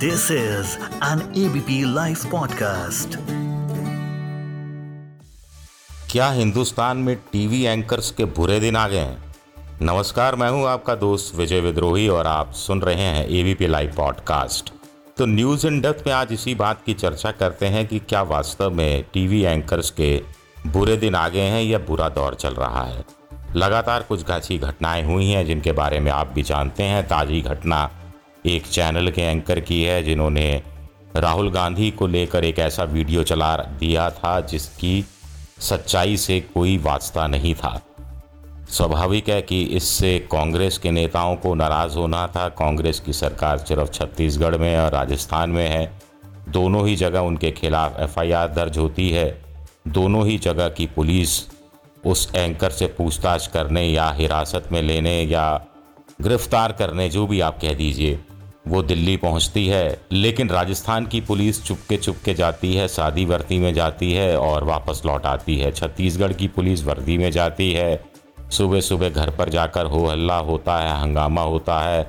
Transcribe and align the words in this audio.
This 0.00 0.22
is 0.30 0.66
an 1.02 1.18
ABP 1.36 1.70
Life 1.96 2.22
podcast. 2.34 3.16
क्या 6.10 6.30
हिंदुस्तान 6.30 6.96
में 6.96 7.16
TV 7.16 7.62
anchors 7.62 8.10
के 8.10 8.24
बुरे 8.24 8.60
दिन 8.60 8.76
आ 8.76 8.88
गए 8.88 8.98
हैं? 8.98 9.34
नमस्कार, 9.82 10.36
मैं 10.36 10.50
हूँ 10.50 10.68
आपका 10.68 10.94
दोस्त 10.94 11.36
विजय 11.36 11.60
विद्रोही 11.60 12.08
और 12.08 12.26
आप 12.26 12.52
सुन 12.52 12.82
रहे 12.82 13.02
हैं 13.02 13.28
एबीपी 13.28 13.66
लाइव 13.66 13.94
पॉडकास्ट 13.96 14.72
तो 15.16 15.26
न्यूज़ 15.26 15.66
इन 15.66 15.80
डेप्थ 15.80 16.04
में 16.06 16.14
आज 16.14 16.28
इसी 16.30 16.54
बात 16.54 16.82
की 16.86 16.94
चर्चा 16.94 17.30
करते 17.30 17.66
हैं 17.66 17.86
कि 17.86 17.98
क्या 17.98 18.22
वास्तव 18.22 18.70
में 18.70 19.04
टीवी 19.12 19.42
एंकर्स 19.42 19.90
के 19.90 20.22
बुरे 20.66 20.96
दिन 20.96 21.14
आ 21.14 21.28
गए 21.28 21.48
हैं 21.48 21.62
या 21.62 21.78
बुरा 21.78 22.08
दौर 22.08 22.34
चल 22.34 22.54
रहा 22.54 22.84
है। 22.84 23.04
लगातार 23.56 24.02
कुछ 24.02 24.24
अच्छी 24.24 24.58
घटनाएँ 24.58 25.04
हुई 25.04 25.30
हैं 25.30 25.46
जिनके 25.46 25.72
बारे 25.72 26.00
में 26.00 26.12
आप 26.12 26.26
भी 26.26 26.42
जानते 26.42 26.82
हैं। 26.82 27.08
ताज़ी 27.08 27.40
घटना 27.40 27.90
एक 28.46 28.66
चैनल 28.66 29.10
के 29.10 29.22
एंकर 29.22 29.60
की 29.60 29.82
है, 29.82 30.02
जिन्होंने 30.02 30.62
राहुल 31.16 31.50
गांधी 31.50 31.90
को 31.90 32.06
लेकर 32.06 32.44
एक 32.44 32.58
ऐसा 32.58 32.84
वीडियो 32.84 33.22
चला 33.22 33.56
दिया 33.56 34.10
था, 34.10 34.40
जिसकी 34.40 35.04
सच्चाई 35.58 36.16
से 36.16 36.40
कोई 36.40 36.78
वास्ता 36.78 37.26
नहीं 37.26 37.54
था। 37.54 37.82
स्वाभाविक 38.68 39.28
है 39.28 39.42
कि 39.42 39.62
इससे 39.62 40.18
कांग्रेस 40.18 40.78
के 40.78 40.90
नेताओं 40.90 41.36
को 41.36 41.54
नाराज़ 41.54 41.98
होना 41.98 42.26
था। 42.26 42.48
कांग्रेस 42.48 43.00
की 43.00 43.12
सरकार 43.12 43.58
सिर्फ़ 43.58 43.90
छत्तीसगढ़ 43.90 44.56
में 44.56 44.78
और 44.78 44.92
राजस्थान 44.92 45.50
में 45.50 45.68
है। 45.68 46.00
दोनों 46.48 46.88
ही 46.88 46.96
जगह 46.96 47.20
उनके 47.20 47.50
खिलाफ 47.50 48.00
एफआईआर 48.00 48.48
दर्ज 48.48 48.78
होती 48.78 49.10
है। 49.10 49.42
दोनों 49.88 50.26
ही 50.26 50.38
जगह 50.38 50.68
की 50.68 50.86
पुलिस 50.86 51.46
उस 52.06 52.32
एंकर 52.34 52.70
से 52.70 52.86
पूछताछ 52.86 53.46
करने 53.46 53.84
या 53.84 54.10
हिरासत 54.10 54.68
में 54.72 54.82
लेने 54.82 55.22
या 55.22 55.66
गिरफ़्तार 56.22 56.72
करने, 56.72 57.08
जो 57.08 57.26
भी 57.26 57.40
आप 57.40 57.60
कह 57.60 57.74
दीजिए। 57.74 58.18
वो 58.68 58.82
दिल्ली 58.82 59.16
पहुँचती 59.16 59.66
है। 59.66 60.00
लेकिन 60.12 60.50
राजस्थान 60.50 61.06
की 61.06 61.20
पुलिस 61.20 61.64
चुपके 61.64 61.96
चुपके 61.96 62.34
जाती 62.34 62.74
है, 62.74 62.88
सादी 62.88 63.24
वर्दी 63.24 63.58
में 63.58 63.74
जाती 63.74 64.12
है 64.12 64.36
और 64.38 64.64
वापस 64.64 65.02
लौट 65.06 65.26
आती 65.26 65.58
है। 65.58 65.72
छत्तीसगढ़ 65.72 66.32
की 66.32 66.48
पुलिस 66.48 66.84
वर्दी 66.84 67.18
में 67.18 67.30
जाती 67.30 67.72
है। 67.72 68.04
सुबह 68.50 68.80
सुबह 68.80 69.08
घर 69.08 69.30
पर 69.30 69.48
जाकर 69.48 69.86
हो 69.86 70.06
हल्ला 70.06 70.36
होता 70.36 70.78
है, 70.78 71.00
हंगामा 71.00 71.42
होता 71.42 71.80
है। 71.80 72.06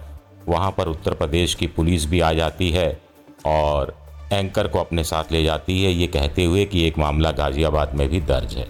वहाँ 0.47 0.71
पर 0.71 0.87
उत्तर 0.87 1.13
प्रदेश 1.13 1.55
की 1.55 1.67
पुलिस 1.67 2.05
भी 2.05 2.19
आ 2.19 2.33
जाती 2.33 2.71
है 2.71 3.01
और 3.45 3.95
एंकर 4.33 4.67
को 4.67 4.79
अपने 4.79 5.03
साथ 5.03 5.31
ले 5.31 5.43
जाती 5.43 5.83
है। 5.83 5.91
ये 5.91 6.07
कहते 6.07 6.43
हुए 6.43 6.65
कि 6.65 6.87
एक 6.87 6.97
मामला 6.97 7.31
गाज़ियाबाद 7.31 7.95
में 7.95 8.07
भी 8.09 8.21
दर्ज 8.21 8.55
है। 8.55 8.67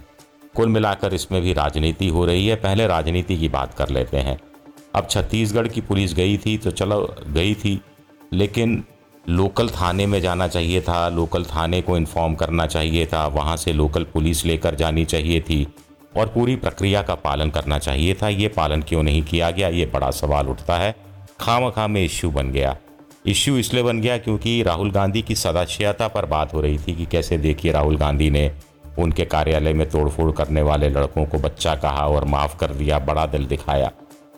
कुल 0.56 0.70
मिलाकर 0.70 1.14
इसमें 1.14 1.42
भी 1.42 1.54
राजनीति 1.54 2.08
हो 2.08 2.26
रही 2.26 2.48
है। 2.48 2.56
पहले 2.56 2.88
राजनीति 2.88 3.38
की 3.38 3.50
बात 3.50 3.74
कर 3.74 3.90
लेते 3.90 4.18
हैं। 4.18 4.38
अब 4.96 5.08
छत्तीसगढ़ 5.10 5.68
की 5.68 5.82
पुलिस 5.82 6.14
गई 6.14 6.38
थी 6.38 6.58
तो 6.58 6.72
चलो, 6.72 7.16
गई 7.28 7.56
थी। 7.56 7.82
लेकिन 8.34 8.84
लोकल 9.30 9.70
थाने 9.70 10.06
में 10.06 10.22
जाना 10.22 10.48
चाहिए 10.48 10.82
था, 10.82 11.10
लोकल 11.10 11.44
थाने 11.44 11.82
को 11.82 11.98
इन्फॉर्म 11.98 12.36
करना 12.36 12.66
चाहिए 12.66 13.06
था, 13.06 13.28
वहाँ 13.28 13.58
से 13.58 13.74
लोकल 13.74 14.04
पुलिस 14.04 14.46
लेकर 14.46 14.76
जानी 14.76 15.06
चाहिए 15.06 15.42
थी 15.42 15.68
और 16.18 16.28
पूरी 16.28 16.56
प्रक्रिया 16.56 17.02
का 17.02 17.16
पालन 17.16 17.50
करना 17.50 17.78
चाहिए 17.78 18.14
था। 18.14 18.28
ये 18.28 18.48
पालन 18.48 18.82
क्यों 18.82 19.04
नहीं 19.04 19.24
किया 19.24 19.52
गया? 19.52 19.68
ये 19.68 19.86
बड़ा 19.86 20.12
सवाल 20.12 20.48
उठता 20.48 20.78
है। 20.78 20.96
खाम 21.40 21.70
खा 21.70 21.88
में 21.88 22.06
इश्यू 22.06 22.32
बन 22.32 22.52
गया। 22.52 22.78
इश्यू 23.26 23.58
इसलिए 23.58 23.84
बन 23.84 24.02
गया 24.02 24.18
क्योंकि 24.18 24.64
राहुल 24.64 24.92
गांधी 24.92 25.22
की 25.22 25.36
सदाशयता 25.36 26.08
पर 26.08 26.26
बात 26.26 26.54
हो 26.54 26.62
रही 26.62 26.78
थी 26.78 26.96
कि 26.96 27.06
कैसे 27.06 27.38
देखिए 27.38 27.72
राहुल 27.72 27.98
गांधी 27.98 28.30
ने 28.30 28.52
उनके 29.00 29.26
कार्यालय 29.26 29.74
में 29.74 29.90
तोड़फोड़ 29.90 30.32
करने 30.32 30.62
वाले 30.62 30.90
लड़कों 30.90 31.26
को 31.26 31.38
बच्चा 31.38 31.76
कहा 31.76 32.08
और 32.08 32.26
माफ़ 32.26 32.58
कर 32.58 32.68
दिया, 32.68 33.00
बड़ा 33.00 33.26
दिल 33.26 33.46
दिखाया। 33.46 33.92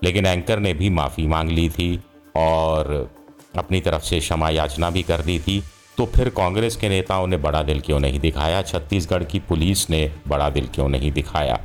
लेकिन 0.03 0.25
एंकर 0.25 0.59
ने 0.59 0.73
भी 0.73 0.89
माफ़ी 0.89 1.27
मांग 1.27 1.49
ली 1.49 1.69
थी 1.69 1.99
और 2.35 3.09
अपनी 3.57 3.81
तरफ़ 3.81 4.03
से 4.03 4.19
क्षमा 4.19 4.49
याचना 4.49 4.89
भी 4.89 5.03
कर 5.03 5.21
दी 5.21 5.39
थी। 5.39 5.63
तो 5.97 6.05
फिर 6.05 6.29
कांग्रेस 6.29 6.75
के 6.75 6.89
नेताओं 6.89 7.27
ने 7.27 7.37
बड़ा 7.37 7.63
दिल 7.63 7.79
क्यों 7.79 7.99
नहीं 7.99 8.19
दिखाया? 8.19 8.61
छत्तीसगढ़ 8.61 9.23
की 9.23 9.39
पुलिस 9.39 9.89
ने 9.89 10.11
बड़ा 10.27 10.49
दिल 10.49 10.67
क्यों 10.67 10.89
नहीं 10.89 11.11
दिखाया? 11.11 11.59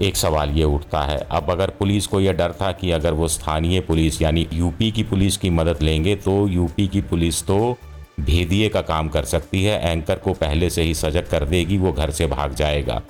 एक 0.00 0.16
सवाल 0.16 0.50
ये 0.50 0.64
उठता 0.64 1.02
है, 1.02 1.18
अब 1.30 1.50
अगर 1.50 1.70
पुलिस 1.70 2.06
को 2.06 2.20
यह 2.20 2.32
डर 2.32 2.52
था 2.52 2.72
कि 2.72 2.90
अगर 2.90 3.12
वो 3.12 3.28
स्थानीय 3.28 3.80
पुलिस 3.80 4.22
यानी 4.22 4.48
यूपी 4.52 4.90
की 4.90 5.02
पुलिस 5.02 5.36
की 5.36 5.50
मदद 5.50 5.82
लेंगे 5.82 6.16
तो 6.16 6.48
यूपी 6.48 6.88
की 6.88 7.00
पुलिस 7.00 7.42
तो 7.46 7.76
भेदिए 8.20 8.68
का 8.68 8.80
काम 8.80 9.08
कर 9.08 9.24
सकती 9.24 9.64
है। 9.64 9.90
एंकर 9.90 10.16
को 10.16 10.32
पहले 10.32 10.70
से 10.70 10.82
ही 10.82 10.94
सजग 10.94 11.28
कर 11.28 11.44
देगी, 11.44 11.78
वो 11.78 11.92
घर 11.92 12.10
से 12.10 12.26
भाग 12.26 12.54
जाएगा। 12.54 13.02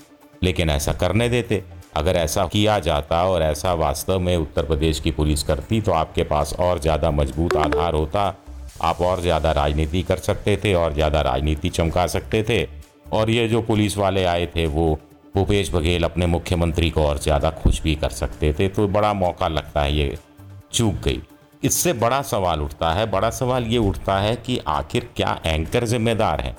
लेकिन 0.43 0.71
ऐसा 0.71 0.93
करने 0.93 1.29
देते। 1.29 1.63
अगर 1.93 2.17
ऐसा 2.17 2.47
किया 2.47 2.79
जाता 2.81 3.23
और 3.25 3.43
ऐसा 3.43 3.73
वास्तव 3.77 4.21
में 4.21 4.37
उत्तर 4.37 4.65
प्रदेश 4.65 5.01
की 5.01 5.11
पुलिस 5.11 5.43
करती 5.43 5.81
तो 5.81 5.93
आपके 5.93 6.23
पास 6.25 6.55
और 6.59 6.79
ज़्यादा 6.81 7.11
मज़बूत 7.11 7.57
आधार 7.57 7.95
होता। 7.95 8.35
आप 8.83 9.01
और 9.01 9.21
ज़्यादा 9.21 9.53
राजनीति 9.53 10.03
कर 10.03 10.17
सकते 10.19 10.57
थे 10.57 10.75
और 10.75 10.95
ज़्यादा 10.95 11.21
राजनीति 11.23 11.69
चमका 11.71 12.07
सकते 12.09 12.43
थे। 12.43 12.67
और 13.13 13.31
ये 13.31 13.47
जो 13.49 13.61
पुलिस 13.63 13.97
वाले 13.99 14.25
आए 14.25 14.47
थे, 14.47 14.67
वो 14.67 14.99
भूपेश 15.35 15.73
बघेल 15.73 16.05
अपने 16.05 16.27
मुख्यमंत्री 16.29 16.91
को 16.91 17.03
और 17.03 17.19
ज़्यादा 17.19 17.51
खुश 17.53 17.83
भी 17.83 17.95
कर 17.95 18.11
सकते 18.13 18.53
थे। 18.53 18.69
तो 18.69 18.89
बड़ा 18.89 19.13
मौका 19.15 19.49
लगता 19.49 19.83
है, 19.83 19.95
ये 19.95 20.17
चूक 20.73 20.95
गई। 21.05 21.21
इससे 21.63 21.93
बड़ा 21.95 22.21
सवाल 22.25 22.61
उठता 22.61 22.93
है, 22.93 23.11
बड़ा 23.11 23.31
सवाल 23.31 23.67
ये 23.67 23.79
उठता 23.81 24.19
है 24.19 24.35
कि 24.37 24.59
आखिर 24.69 25.09
क्या 25.17 25.39
एंकर 25.47 25.85
जिम्मेदार 25.87 26.41
है? 26.41 26.57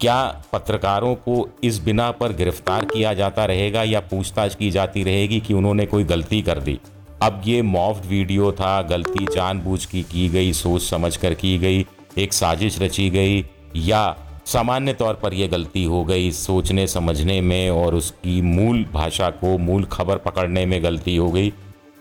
क्या 0.00 0.42
पत्रकारों 0.52 1.14
को 1.14 1.48
इस 1.64 1.78
बिना 1.78 2.10
पर 2.10 2.32
गिरफ़्तार 2.32 2.84
किया 2.84 3.14
जाता 3.14 3.44
रहेगा 3.44 3.82
या 3.82 4.00
पूछताछ 4.00 4.54
की 4.54 4.70
जाती 4.70 5.04
रहेगी 5.04 5.40
कि 5.40 5.54
उन्होंने 5.54 5.86
कोई 5.86 6.04
गलती 6.04 6.42
कर 6.42 6.58
दी? 6.58 6.78
अब 7.22 7.42
ये 7.46 7.62
मॉफ्ड 7.62 8.06
वीडियो 8.06 8.52
था, 8.52 8.82
गलती 8.82 9.24
जानबूझ 9.24 9.84
की 9.84 10.02
की 10.02 10.28
गई, 10.28 10.52
सोच 10.52 10.82
समझ 10.82 11.16
कर 11.16 11.34
की 11.34 11.58
गई, 11.58 11.86
एक 12.18 12.32
साजिश 12.32 12.82
रची 12.82 13.10
गई, 13.10 13.44
या 13.76 14.16
सामान्य 14.46 14.92
तौर 14.92 15.14
पर 15.14 15.34
यह 15.34 15.48
गलती 15.48 15.84
हो 15.84 16.04
गई, 16.04 16.32
सोचने 16.32 16.86
समझने 16.86 17.40
में 17.40 17.70
और 17.70 17.94
उसकी 17.94 18.42
मूल 18.42 18.86
भाषा 18.92 19.30
को 19.30 19.58
मूल 19.58 19.84
खबर 19.84 20.16
पकड़ने 20.16 20.66
में 20.66 20.84
गलती 20.84 21.16
हो 21.16 21.30
गई। 21.30 21.52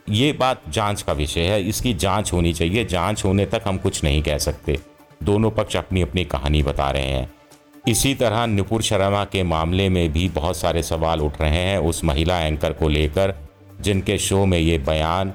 ये 0.09 0.33
बात 0.33 0.61
जाँच 0.69 1.01
का 1.01 1.13
विषय 1.13 1.41
है, 1.41 1.63
इसकी 1.63 1.93
जाँच 1.93 2.33
होनी 2.33 2.53
चाहिए, 2.53 2.85
जाँच 2.85 3.25
होने 3.25 3.45
तक 3.45 3.61
हम 3.65 3.77
कुछ 3.77 4.03
नहीं 4.03 4.23
कह 4.23 4.37
सकते। 4.37 4.79
दोनों 5.23 5.51
पक्ष 5.51 5.75
अपनी 5.75 6.01
अपनी 6.01 6.25
कहानी 6.25 6.63
बता 6.63 6.91
रहे 6.91 7.07
हैं। 7.07 7.34
इसी 7.87 8.13
तरह 8.15 8.45
नुपुर 8.45 8.81
शर्मा 8.81 9.23
के 9.25 9.41
मामले 9.43 9.87
में 9.89 10.11
भी 10.13 10.27
बहुत 10.29 10.57
सारे 10.57 10.81
सवाल 10.83 11.21
उठ 11.21 11.39
रहे 11.41 11.57
हैं 11.57 11.77
उस 11.79 12.03
महिला 12.03 12.39
एंकर 12.39 12.73
को 12.73 12.87
लेकर, 12.89 13.33
जिनके 13.81 14.17
शो 14.17 14.45
में 14.45 14.57
ये 14.59 14.77
बयान 14.77 15.33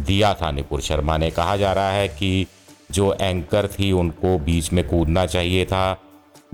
दिया 0.00 0.32
था 0.34 0.50
नुपुर 0.50 0.80
शर्मा 0.80 1.16
ने। 1.18 1.30
कहा 1.30 1.56
जा 1.56 1.72
रहा 1.72 1.90
है 1.90 2.08
कि 2.08 2.46
जो 2.92 3.12
एंकर 3.14 3.66
थी, 3.68 3.90
उनको 3.92 4.38
बीच 4.38 4.72
में 4.72 4.86
कूदना 4.88 5.24
चाहिए 5.26 5.64
था, 5.64 5.98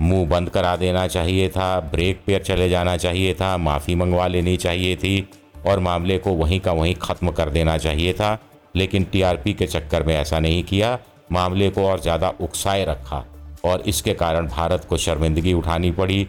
मुँह 0.01 0.27
बंद 0.29 0.49
करा 0.49 0.75
देना 0.75 1.07
चाहिए 1.07 1.49
था, 1.49 1.79
ब्रेक 1.79 2.19
पर 2.19 2.43
चले 2.43 2.69
जाना 2.69 2.95
चाहिए 2.97 3.33
था, 3.33 3.55
माफ़ी 3.57 3.95
मंगवा 3.95 4.27
लेनी 4.27 4.55
चाहिए 4.57 4.95
थी 4.95 5.27
और 5.67 5.79
मामले 5.79 6.17
को 6.17 6.33
वहीं 6.33 6.59
का 6.59 6.71
वहीं 6.71 6.95
ख़त्म 6.95 7.31
कर 7.31 7.49
देना 7.49 7.77
चाहिए 7.77 8.13
था, 8.13 8.37
लेकिन 8.75 9.03
टीआरपी 9.03 9.53
के 9.53 9.67
चक्कर 9.67 10.03
में 10.03 10.15
ऐसा 10.15 10.39
नहीं 10.39 10.63
किया। 10.63 10.97
मामले 11.31 11.69
को 11.69 11.87
और 11.87 11.99
ज़्यादा 11.99 12.33
उकसाए 12.41 12.85
रखा। 12.85 13.25
और 13.65 13.81
इसके 13.81 14.13
कारण 14.13 14.47
भारत 14.47 14.85
को 14.85 14.97
शर्मिंदगी 14.97 15.53
उठानी 15.53 15.91
पड़ी। 15.91 16.27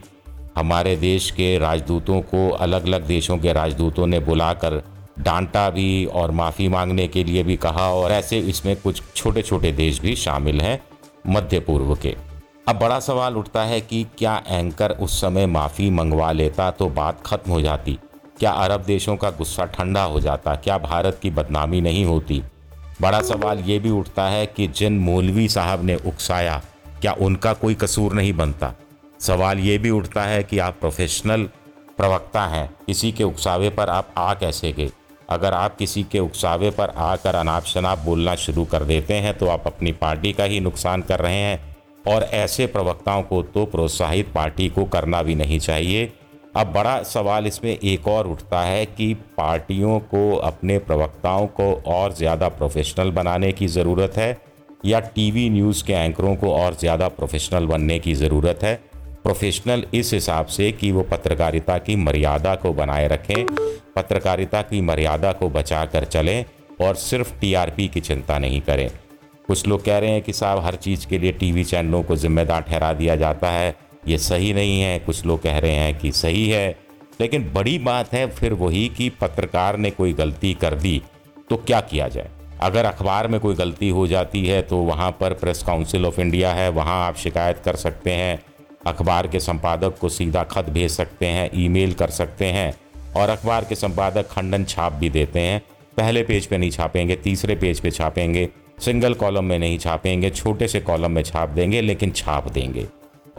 हमारे 0.56 0.96
देश 0.96 1.30
के 1.30 1.58
राजदूतों 1.58 2.20
को 2.20 2.48
अलग 2.50 2.86
अलग 2.86 3.06
देशों 3.06 3.38
के 3.38 3.52
राजदूतों 3.52 4.06
ने 4.06 4.20
बुलाकर 4.20 4.82
डांटा 5.18 5.70
भी 5.70 6.04
और 6.04 6.30
माफ़ी 6.30 6.68
मांगने 6.68 7.08
के 7.08 7.24
लिए 7.24 7.42
भी 7.42 7.56
कहा 7.56 7.88
और 7.90 8.12
ऐसे 8.12 8.38
इसमें 8.38 8.76
कुछ 8.76 9.02
छोटे 9.16 9.42
छोटे 9.42 9.72
देश 9.72 10.00
भी 10.00 10.16
शामिल 10.16 10.60
हैं 10.60 10.80
मध्य 11.26 11.60
पूर्व 11.60 11.94
के। 11.94 12.16
अब 12.68 12.78
बड़ा 12.78 13.00
सवाल 13.00 13.36
उठता 13.36 13.62
है 13.62 13.80
कि 13.80 14.06
क्या 14.18 14.42
एंकर 14.48 14.90
उस 14.90 15.20
समय 15.20 15.46
माफ़ी 15.46 15.90
मंगवा 15.90 16.32
लेता 16.32 16.70
तो 16.70 16.88
बात 16.88 17.22
खत्म 17.26 17.52
हो 17.52 17.60
जाती? 17.60 17.98
क्या 18.38 18.50
अरब 18.50 18.82
देशों 18.82 19.16
का 19.16 19.30
गुस्सा 19.30 19.64
ठंडा 19.64 20.02
हो 20.02 20.20
जाता? 20.20 20.54
क्या 20.54 20.78
भारत 20.78 21.18
की 21.22 21.30
बदनामी 21.30 21.80
नहीं 21.80 22.04
होती? 22.04 22.42
बड़ा 23.02 23.20
सवाल 23.22 23.58
ये 23.58 23.78
भी 23.78 23.90
उठता 23.90 24.24
है 24.24 24.46
कि 24.46 24.66
जिन 24.66 24.98
मौलवी 24.98 25.48
साहब 25.48 25.84
ने 25.84 25.96
उकसाया 25.96 26.62
क्या 27.00 27.12
उनका 27.20 27.52
कोई 27.54 27.74
कसूर 27.74 28.12
नहीं 28.12 28.32
बनता? 28.32 28.72
सवाल 29.20 29.58
ये 29.58 29.76
भी 29.78 29.90
उठता 29.90 30.22
है 30.22 30.42
कि 30.42 30.58
आप 30.58 30.76
प्रोफेशनल 30.80 31.48
प्रवक्ता 31.98 32.46
हैं, 32.46 32.68
किसी 32.86 33.12
के 33.12 33.24
उकसावे 33.24 33.70
पर 33.70 33.88
आप 33.88 34.12
आ 34.18 34.32
कैसे 34.34 34.72
गए? 34.72 34.90
अगर 35.30 35.54
आप 35.54 35.76
किसी 35.76 36.02
के 36.02 36.18
उकसावे 36.18 36.70
पर 36.70 36.90
आकर 36.98 37.34
अनाप 37.34 37.64
शनाप 37.64 37.98
बोलना 37.98 38.34
शुरू 38.36 38.64
कर 38.64 38.84
देते 38.84 39.14
हैं 39.16 39.36
तो 39.38 39.48
आप 39.48 39.66
अपनी 39.66 39.92
पार्टी 39.94 40.32
का 40.32 40.44
ही 40.44 40.60
नुकसान 40.60 41.02
कर 41.02 41.20
रहे 41.20 41.34
हैं। 41.34 41.76
और 42.08 42.22
ऐसे 42.24 42.66
प्रवक्ताओं 42.66 43.22
को 43.22 43.42
तो 43.44 43.64
प्रोत्साहित 43.66 44.32
पार्टी 44.34 44.68
को 44.68 44.84
करना 44.86 45.22
भी 45.22 45.34
नहीं 45.34 45.58
चाहिए। 45.60 46.12
अब 46.56 46.72
बड़ा 46.72 47.02
सवाल 47.02 47.46
इसमें 47.46 47.70
एक 47.72 48.06
और 48.08 48.26
उठता 48.26 48.60
है 48.60 48.84
कि 48.86 49.12
पार्टियों 49.36 49.98
को, 50.00 50.36
अपने 50.36 50.78
प्रवक्ताओं 50.78 51.46
को 51.48 51.72
और 51.88 52.14
ज़्यादा 52.14 52.48
प्रोफेशनल 52.50 53.10
बनाने 53.10 53.52
की 53.52 53.66
ज़रूरत 53.68 54.16
है। 54.16 54.32
या 54.84 55.00
टीवी 55.00 55.48
न्यूज़ 55.50 55.84
के 55.84 55.92
एंकरों 55.92 56.34
को 56.36 56.52
और 56.52 56.74
ज़्यादा 56.74 57.08
प्रोफेशनल 57.08 57.66
बनने 57.66 57.98
की 57.98 58.14
ज़रूरत 58.14 58.62
है। 58.62 58.74
प्रोफेशनल 59.22 59.84
इस 59.94 60.12
हिसाब 60.14 60.46
से 60.46 60.70
कि 60.72 60.90
वो 60.92 61.02
पत्रकारिता 61.02 61.76
की 61.78 61.96
मर्यादा 61.96 62.54
को 62.54 62.72
बनाए 62.72 63.08
रखें, 63.08 63.44
पत्रकारिता 63.96 64.62
की 64.62 64.80
मर्यादा 64.80 65.32
को 65.32 65.48
बचा 65.48 65.84
कर 65.84 66.04
चलें 66.04 66.44
और 66.80 66.94
सिर्फ़ 66.94 67.38
टीआरपी 67.40 67.88
की 67.88 68.00
चिंता 68.00 68.38
नहीं 68.38 68.60
करें। 68.60 68.88
कुछ 69.48 69.66
लोग 69.66 69.84
कह 69.84 69.98
रहे 69.98 70.10
हैं 70.10 70.22
कि 70.22 70.32
साहब, 70.32 70.64
हर 70.64 70.74
चीज़ 70.74 71.06
के 71.06 71.18
लिए 71.18 71.32
टीवी 71.32 71.64
चैनलों 71.64 72.02
को 72.02 72.16
जिम्मेदार 72.16 72.62
ठहरा 72.62 72.92
दिया 72.92 73.16
जाता 73.16 73.50
है। 73.50 73.74
ये 74.08 74.18
सही 74.18 74.52
नहीं 74.54 74.80
है। 74.80 74.98
कुछ 74.98 75.24
लोग 75.26 75.42
कह 75.42 75.58
रहे 75.58 75.72
हैं 75.72 75.98
कि 75.98 76.12
सही 76.12 76.48
है। 76.48 76.68
लेकिन 77.20 77.50
बड़ी 77.52 77.78
बात 77.78 78.12
है 78.14 78.26
फिर 78.30 78.52
वही 78.52 78.88
कि 78.88 79.08
पत्रकार 79.10 79.76
ने 79.76 79.90
कोई 79.90 80.12
गलती 80.12 80.52
कर 80.54 80.74
दी 80.74 81.00
तो 81.50 81.56
क्या 81.56 81.80
किया 81.80 82.08
जाए? 82.08 82.30
अगर 82.62 82.84
अखबार 82.84 83.28
में 83.28 83.38
कोई 83.40 83.54
गलती 83.54 83.88
हो 83.88 84.06
जाती 84.06 84.44
है 84.46 84.60
तो 84.62 84.76
वहाँ 84.78 85.10
पर 85.10 85.32
प्रेस 85.34 85.62
काउंसिल 85.62 86.06
ऑफ़ 86.06 86.20
इंडिया 86.20 86.52
है। 86.52 86.68
वहाँ 86.70 87.06
आप 87.06 87.16
शिकायत 87.16 87.58
कर 87.58 87.76
सकते 87.76 88.12
हैं। 88.12 88.38
अखबार 88.86 89.26
के 89.26 89.40
संपादक 89.40 89.98
को 90.00 90.08
सीधा 90.08 90.42
खत 90.44 90.68
भेज 90.70 90.90
सकते 90.90 91.26
हैं, 91.26 91.50
ईमेल 91.54 91.92
कर 91.92 92.10
सकते 92.10 92.46
हैं 92.46 92.72
और 93.16 93.28
अखबार 93.28 93.64
के 93.64 93.74
संपादक 93.74 94.28
खंडन 94.28 94.64
छाप 94.64 94.92
भी 94.92 95.10
देते 95.10 95.40
हैं। 95.40 95.60
पहले 95.96 96.22
पेज 96.22 96.46
पे 96.46 96.58
नहीं 96.58 96.70
छापेंगे, 96.70 97.16
तीसरे 97.16 97.56
पेज 97.56 97.80
पे 97.80 97.90
छापेंगे। 97.90 98.48
सिंगल 98.80 99.14
कॉलम 99.14 99.44
में 99.44 99.58
नहीं 99.58 99.78
छापेंगे, 99.78 100.30
छोटे 100.30 100.68
से 100.68 100.80
कॉलम 100.80 101.10
में 101.10 101.22
छाप 101.22 101.48
देंगे, 101.48 101.80
लेकिन 101.80 102.10
छाप 102.10 102.48
देंगे 102.48 102.86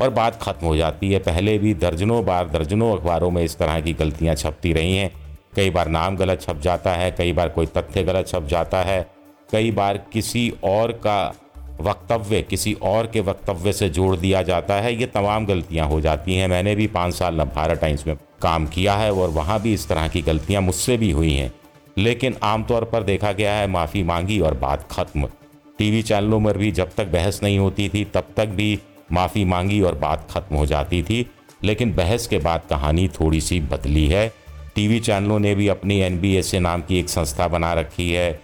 और 0.02 0.10
बात 0.10 0.42
खत्म 0.42 0.68
हो 0.68 0.76
जाती 0.76 1.12
है। 1.12 1.20
पहले 1.20 1.58
भी 1.58 1.74
दर्जनों 1.74 2.24
बार 2.26 2.50
दर्जनों 2.50 2.96
अखबारों 2.98 3.32
में 3.32 3.44
इस 3.44 3.58
तरह 3.58 3.80
की 3.82 3.94
गलतियाँ 3.94 4.36
छपती 4.36 4.74
रही 4.74 4.96
हैं। 4.96 5.12
कई 5.56 5.70
बार 5.70 5.88
नाम 5.88 6.16
गलत 6.16 6.42
छप 6.42 6.60
जाता 6.62 6.94
है, 6.94 7.12
कई 7.12 7.34
बार 7.34 7.50
कोई 7.50 7.66
तथ्य 7.66 8.04
गलत 8.04 8.28
छप 8.28 8.48
जाता 8.50 8.82
है, 8.84 9.12
कई 9.52 9.72
बार 9.72 9.98
किसी 10.14 10.54
और 10.64 10.92
का 10.92 11.36
वक्तव्य, 11.82 12.42
किसी 12.42 12.74
और 12.74 13.08
के 13.08 13.20
वक्तव्य 13.20 13.74
से 13.74 13.90
जोड़ 13.90 14.16
दिया 14.16 14.42
जाता 14.42 14.74
है, 14.74 15.00
ये 15.00 15.06
तमाम 15.06 15.46
गलतियाँ 15.46 15.88
हो 15.88 16.02
जाती 16.02 16.36
हैं। 16.36 16.48
मैंने 16.48 16.76
भी 16.76 16.88
पाँच 16.88 17.14
साल 17.14 17.36
नवभारत 17.36 17.80
टाइम्स 17.80 18.08
में 18.08 18.16
काम 18.42 18.68
किया 18.68 18.94
है 18.94 19.14
और 19.14 19.30
वहाँ 19.30 19.62
भी 19.62 19.74
इस 19.74 19.88
तरह 19.88 20.08
की 20.08 20.22
गलतियाँ 20.22 20.62
मुझसे 20.62 20.98
भी 20.98 21.12
हुई 21.12 21.34
हैं। 21.34 21.52
लेकिन 21.98 22.36
आमतौर 22.44 22.84
पर 22.84 23.04
देखा 23.04 23.32
गया 23.32 23.54
है, 23.54 23.68
माफ़ी 23.68 24.04
मांगी 24.04 24.40
और 24.40 24.54
बात 24.54 24.88
खत्म। 24.92 25.30
टीवी 25.78 26.02
चैनलों 26.02 26.40
में 26.40 26.58
भी 26.58 26.72
जब 26.72 26.90
तक 26.98 27.08
बहस 27.08 27.40
नहीं 27.44 27.60
होती 27.60 27.90
थी, 27.90 28.06
तब 28.06 28.24
तक 28.38 28.46
भी 28.46 28.80
माफ़ी 29.12 29.46
मांगी 29.46 29.82
और 29.82 29.96
बात 29.96 30.28
खत्म 30.32 30.56
हो 30.56 30.66
जाती 30.66 31.04
थी। 31.04 31.32
लेकिन 31.64 31.94
बहस 31.94 32.28
के 32.28 32.38
बाद 32.38 32.62
कहानी 32.70 33.08
थोड़ी 33.08 33.42
सी 33.42 33.60
बदली 33.60 34.08
है। 34.08 34.34
टीवी 34.76 35.00
चैनलों 35.00 35.40
ने 35.40 35.54
भी 35.56 35.68
अपनी 35.68 36.00
एन 36.00 36.20
नाम 36.54 36.82
की 36.82 37.00
एक 37.00 37.10
संस्था 37.10 37.48
बना 37.48 37.74
रखी 37.74 38.12
है, 38.12 38.40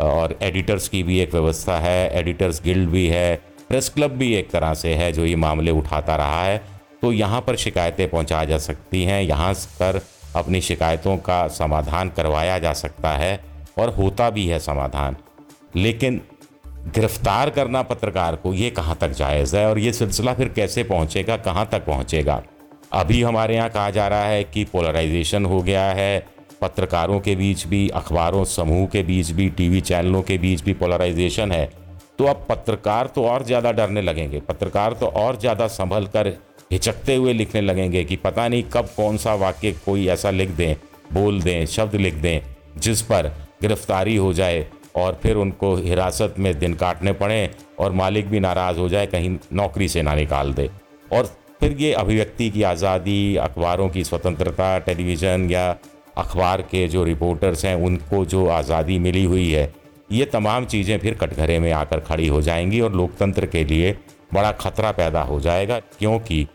और 0.00 0.38
एडिटर्स 0.42 0.88
की 0.88 1.02
भी 1.02 1.18
एक 1.20 1.32
व्यवस्था 1.32 1.78
है, 1.78 2.18
एडिटर्स 2.18 2.62
गिल्ड 2.62 2.88
भी 2.90 3.06
है, 3.06 3.34
प्रेस 3.68 3.88
क्लब 3.88 4.10
भी 4.10 4.32
एक 4.34 4.50
तरह 4.50 4.74
से 4.74 4.94
है 4.94 5.10
जो 5.12 5.24
ये 5.24 5.36
मामले 5.36 5.70
उठाता 5.70 6.16
रहा 6.16 6.42
है। 6.44 6.58
तो 7.02 7.12
यहाँ 7.12 7.40
पर 7.40 7.56
शिकायतें 7.56 8.08
पहुँचा 8.10 8.44
जा 8.44 8.58
सकती 8.58 9.02
हैं, 9.04 9.22
यहाँ 9.22 9.52
पर 9.54 10.00
अपनी 10.36 10.60
शिकायतों 10.60 11.16
का 11.18 11.46
समाधान 11.48 12.08
करवाया 12.08 12.58
जा 12.58 12.72
सकता 12.72 13.10
है, 13.10 13.40
और 13.78 13.94
होता 13.94 14.28
भी 14.30 14.46
है 14.46 14.58
समाधान। 14.58 15.16
लेकिन 15.76 16.20
गिरफ़्तार 16.86 17.50
करना 17.50 17.82
पत्रकार 17.82 18.36
को 18.36 18.52
ये 18.54 18.70
कहाँ 18.70 18.96
तक 19.00 19.10
जायज़ 19.12 19.56
है, 19.56 19.66
और 19.70 19.78
ये 19.78 19.92
सिलसिला 19.92 20.34
फिर 20.34 20.48
कैसे 20.48 20.84
पहुँचेगा, 20.84 21.36
कहाँ 21.38 21.68
तक 21.72 21.84
पहुँचेगा? 21.86 22.42
अभी 22.92 23.22
हमारे 23.22 23.54
यहाँ 23.54 23.68
कहा 23.70 23.90
जा 23.90 24.06
रहा 24.08 24.24
है 24.24 24.44
कि 24.44 24.64
पोलराइजेशन 24.64 25.44
हो 25.44 25.62
गया 25.62 25.84
है। 25.84 26.26
पत्रकारों 26.60 27.18
के 27.20 27.34
बीच 27.36 27.66
भी, 27.66 27.88
अखबारों, 27.90 28.44
समूह 28.46 28.86
के 28.86 29.02
बीच 29.02 29.30
भी, 29.30 29.48
टीवी 29.50 29.80
चैनलों 29.82 30.22
के 30.22 30.38
बीच 30.38 30.62
भी 30.62 30.72
पोलराइजेशन 30.74 31.52
है। 31.52 31.68
तो 32.18 32.24
अब 32.24 32.44
पत्रकार 32.48 33.06
तो 33.06 33.24
और 33.24 33.44
ज़्यादा 33.44 33.72
डरने 33.72 34.02
लगेंगे। 34.02 34.40
पत्रकार 34.40 34.92
तो 34.92 35.06
और 35.08 35.38
ज़्यादा 35.40 35.66
संभल 35.68 36.06
कर 36.06 36.28
हिचकते 36.72 37.14
हुए 37.14 37.32
लिखने 37.32 37.60
लगेंगे 37.60 38.04
कि 38.04 38.16
पता 38.18 38.48
नहीं 38.48 38.62
कब 38.72 38.88
कौन 38.96 39.16
सा 39.16 39.34
वाक्य 39.36 39.72
कोई 39.86 40.06
ऐसा 40.08 40.30
लिख 40.30 40.50
दें, 40.50 40.76
बोल 41.12 41.40
दें, 41.42 41.66
शब्द 41.66 41.94
लिख 41.96 42.14
दें, 42.16 42.40
जिस 42.78 43.02
पर 43.02 43.28
गिरफ्तारी 43.62 44.16
हो 44.16 44.32
जाए 44.32 44.66
और 44.96 45.18
फिर 45.22 45.36
उनको 45.36 45.74
हिरासत 45.76 46.34
में 46.38 46.58
दिन 46.58 46.74
काटने 46.74 47.12
पड़े 47.14 47.50
और 47.78 47.92
मालिक 47.92 48.28
भी 48.30 48.40
नाराज़ 48.40 48.78
हो 48.78 48.88
जाए, 48.88 49.06
कहीं 49.06 49.36
नौकरी 49.52 49.88
से 49.88 50.02
ना 50.02 50.14
निकाल 50.14 50.52
दे। 50.52 50.70
और 51.12 51.30
फिर 51.60 51.72
ये 51.72 51.92
अभिव्यक्ति 51.92 52.48
की 52.50 52.62
आज़ादी, 52.62 53.36
अखबारों 53.36 53.88
की 53.88 54.04
स्वतंत्रता, 54.04 54.78
टेलीविज़न 54.78 55.50
या 55.50 55.76
अखबार 56.18 56.62
के 56.62 56.86
जो 56.88 57.04
रिपोर्टर्स 57.04 57.64
हैं, 57.64 57.74
उनको 57.76 58.24
जो 58.24 58.46
आज़ादी 58.48 58.98
मिली 58.98 59.24
हुई 59.24 59.50
है, 59.50 59.72
ये 60.12 60.24
तमाम 60.24 60.64
चीज़ें 60.66 60.98
फिर 60.98 61.14
कटघरे 61.14 61.58
में 61.58 61.70
आकर 61.72 62.00
खड़ी 62.00 62.28
हो 62.28 62.40
जाएँगी 62.42 62.80
और 62.80 62.92
लोकतंत्र 62.92 63.46
के 63.46 63.64
लिए 63.64 63.96
बड़ा 64.34 64.52
खतरा 64.52 64.92
पैदा 64.92 65.22
हो 65.22 65.40
जाएगा, 65.40 65.78
क्योंकि 65.98 66.46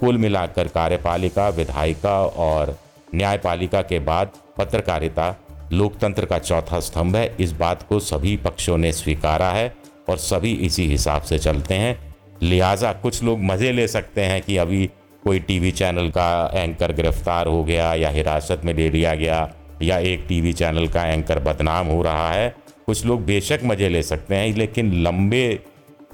कुल 0.00 0.18
मिलाकर 0.18 0.68
कार्यपालिका, 0.68 1.48
विधायिका 1.48 2.20
और 2.26 2.76
न्यायपालिका 3.14 3.82
के 3.82 3.98
बाद 3.98 4.32
पत्रकारिता 4.58 5.34
लोकतंत्र 5.72 6.26
का 6.26 6.38
चौथा 6.38 6.80
स्तंभ 6.80 7.16
है। 7.16 7.34
इस 7.40 7.52
बात 7.52 7.82
को 7.82 8.00
सभी 8.00 8.36
पक्षों 8.36 8.78
ने 8.78 8.92
स्वीकारा 8.92 9.50
है 9.50 9.74
और 10.08 10.16
सभी 10.18 10.52
इसी 10.52 10.86
हिसाब 10.86 11.22
से 11.22 11.38
चलते 11.38 11.74
हैं। 11.74 12.11
लिहाजा 12.42 12.92
कुछ 12.92 13.22
लोग 13.22 13.42
मज़े 13.42 13.72
ले 13.72 13.86
सकते 13.88 14.20
हैं 14.20 14.40
कि 14.42 14.56
अभी 14.56 14.86
कोई 15.24 15.38
टीवी 15.40 15.70
चैनल 15.70 16.08
का 16.08 16.50
एंकर 16.54 16.92
गिरफ़्तार 16.92 17.46
हो 17.46 17.62
गया 17.64 17.92
या 17.94 18.08
हिरासत 18.08 18.60
में 18.64 18.72
ले 18.74 18.88
लिया 18.90 19.14
गया 19.14 19.50
या 19.82 19.98
एक 19.98 20.24
टीवी 20.28 20.52
चैनल 20.52 20.88
का 20.88 21.04
एंकर 21.04 21.38
बदनाम 21.38 21.86
हो 21.86 22.02
रहा 22.02 22.32
है। 22.32 22.48
कुछ 22.86 23.04
लोग 23.06 23.24
बेशक 23.24 23.60
मज़े 23.64 23.88
ले 23.88 24.02
सकते 24.02 24.34
हैं, 24.34 24.54
लेकिन 24.54 24.92
लंबे 25.02 25.60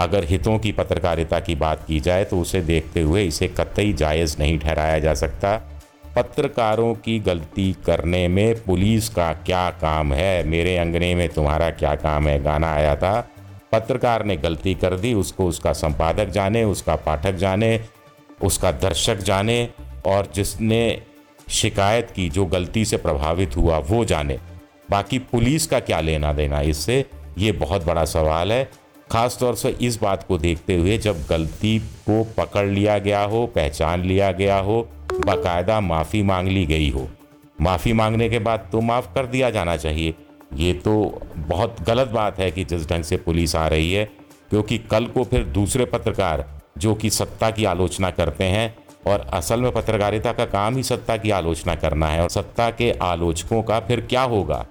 अगर 0.01 0.25
हितों 0.25 0.59
की 0.59 0.73
पत्रकारिता 0.73 1.41
की 1.41 1.55
बात 1.55 1.85
की 1.87 2.01
जाए 2.01 2.25
तो 2.25 2.41
उसे 2.41 2.61
देखते 2.61 3.01
हुए 3.01 3.25
इसे 3.25 3.49
कतई 3.49 3.93
जायज़ 3.93 4.37
नहीं 4.39 4.59
ठहराया 4.59 4.99
जा 4.99 5.15
सकता। 5.15 5.57
पत्रकारों 6.17 6.95
की 6.95 7.19
गलती 7.21 7.73
करने 7.87 8.27
में 8.29 8.65
पुलिस 8.65 9.09
का 9.09 9.33
क्या 9.33 9.69
काम 9.71 10.13
है? 10.15 10.45
मेरे 10.45 10.77
अंगने 10.77 11.15
में 11.15 11.29
तुम्हारा 11.29 11.71
क्या 11.71 11.95
काम 11.95 12.29
है? 12.29 12.43
गाना 12.43 12.73
आया 12.75 12.95
था। 12.97 13.29
पत्रकार 13.73 14.25
ने 14.25 14.37
गलती 14.37 14.75
कर 14.75 14.97
दी, 14.97 15.15
उसको 15.15 15.47
उसका 15.47 15.73
संपादक 15.73 16.29
जाने, 16.29 16.65
उसका 16.65 16.97
पाठक 16.97 17.33
जाने, 17.33 17.81
उसका 18.45 18.73
दर्शक 18.73 19.19
जाने 19.19 19.69
और 20.07 20.31
जिसने 20.35 21.03
शिकायत 21.49 22.11
की, 22.11 22.29
जो 22.29 22.47
गलती 22.47 22.85
से 22.85 22.97
प्रभावित 22.97 23.57
हुआ, 23.57 23.79
वो 23.79 24.05
जाने। 24.05 24.39
बाकी 24.91 25.19
पुलिस 25.19 25.67
का 25.67 25.81
क्या 25.81 26.01
लेना 26.01 26.33
देना 26.33 26.61
इससे? 26.61 27.05
ये 27.39 27.53
बहुत 27.53 27.85
बड़ा 27.85 28.05
सवाल 28.05 28.53
है। 28.53 28.71
ख़ास 29.13 29.39
तौर 29.41 29.55
से 29.55 29.69
इस 29.69 30.03
बात 30.03 30.23
को 30.23 30.39
देखते 30.39 30.77
हुए 30.77 30.99
जब 30.99 31.27
गलती 31.31 31.79
को 31.79 32.25
पकड़ 32.39 32.67
लिया 32.67 32.99
गया 32.99 33.23
हो, 33.23 33.47
पहचान 33.47 34.05
लिया 34.05 34.33
गया 34.33 34.59
हो, 34.59 34.89
बाकायदा 35.27 35.81
माफ़ी 35.81 36.23
मांग 36.23 36.49
ली 36.49 36.67
गई 36.67 36.91
हो। 36.91 37.09
माफ़ी 37.61 37.93
मांगने 37.93 38.29
के 38.29 38.39
बाद 38.39 38.69
तो 38.73 38.81
माफ़ 38.81 39.15
कर 39.15 39.27
दिया 39.27 39.51
जाना 39.51 39.77
चाहिए। 39.77 40.15
ये 40.55 40.73
तो 40.73 41.23
बहुत 41.37 41.77
गलत 41.81 42.09
बात 42.09 42.39
है 42.39 42.51
कि 42.51 42.65
जिस 42.65 42.89
ढंग 42.89 43.05
से 43.05 43.17
पुलिस 43.17 43.57
आ 43.57 43.69
रही 43.69 43.93
है, 43.93 44.05
क्योंकि 44.51 44.79
कल 44.79 45.07
को 45.07 45.25
फिर 45.25 45.45
दूसरे 45.45 45.85
पत्रकार, 45.85 46.61
जो 46.79 46.95
कि 46.95 47.11
सत्ता 47.11 47.51
की 47.51 47.65
आलोचना 47.65 48.11
करते 48.11 48.45
हैं, 48.45 48.77
और 49.07 49.21
असल 49.21 49.61
में 49.61 49.73
पत्रकारिता 49.73 50.33
का 50.33 50.45
काम 50.45 50.77
ही 50.77 50.83
सत्ता 50.83 51.17
की 51.17 51.31
आलोचना 51.31 51.75
करना 51.75 52.07
है, 52.07 52.23
और 52.23 52.29
सत्ता 52.29 52.71
के 52.71 52.91
आलोचकों 52.93 53.63
का 53.63 53.81
फिर 53.81 54.01
क्या 54.01 54.23
होगा? 54.23 54.67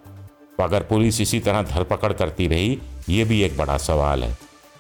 तो 0.58 0.63
अगर 0.63 0.84
पुलिस 0.84 1.22
इसी 1.22 1.40
तरह 1.40 1.62
धरपकड़ 1.62 2.13
करती 2.13 2.48
रही, 2.48 2.80
ये 3.10 3.24
भी 3.24 3.42
एक 3.42 3.58
बड़ा 3.58 3.78
सवाल 3.78 4.24
है। 4.24 4.38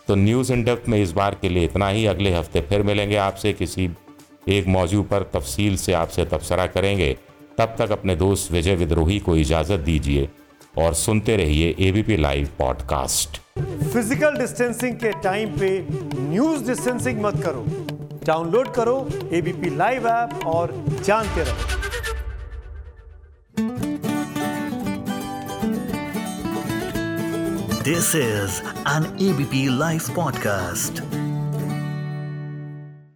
तो 0.07 0.15
न्यूज़ 0.15 0.53
इन 0.53 0.77
में 0.89 1.03
इस 1.03 1.11
बार 1.11 1.37
के 1.41 1.49
लिए 1.49 1.65
इतना 1.65 1.89
ही। 1.89 2.05
अगले 2.05 2.33
हफ़्ते 2.33 2.61
फिर 2.61 2.83
मिलेंगे 2.83 3.15
आपसे 3.15 3.53
किसी 3.53 3.89
एक 4.47 4.67
मौजू 4.67 5.03
पर 5.03 5.23
तफसील 5.23 5.77
से 5.77 5.93
आपसे 5.93 6.25
तबसरा 6.25 6.67
करेंगे। 6.67 7.17
तब 7.57 7.75
तक 7.79 7.91
अपने 7.91 8.15
दोस्त 8.15 8.51
विजय 8.51 8.75
विद्रोही 8.75 9.19
को 9.19 9.35
इजाज़त 9.35 9.79
दीजिए। 9.79 10.29
और 10.77 10.93
सुनते 10.93 11.35
रहिए 11.37 11.75
ABP 11.79 12.17
live 12.17 12.49
podcast 12.59 13.41
physical 13.93 14.37
distancing 14.37 14.95
के 14.95 15.11
टाइम 15.21 15.57
पे 15.59 15.69
न्यूज़ 16.19 16.67
डिस्टेंसिंग 16.67 17.21
मत 17.21 17.41
करो। 17.45 17.65
डाउनलोड 18.25 18.73
करो 18.73 18.97
एबीपी 19.33 19.75
लाइव 19.77 20.07
ऐप 20.07 20.45
और 20.45 20.73
जानते 21.03 21.43
रहो। 21.43 21.75
This 27.83 28.15
is 28.15 28.61
an 28.89 29.05
ABP 29.21 29.67
live 29.77 30.01
podcast 30.15 31.01